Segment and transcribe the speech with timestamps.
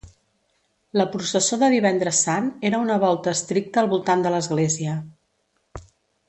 [1.01, 4.97] La processó de Divendres Sant era una volta estricta al voltant de l'església.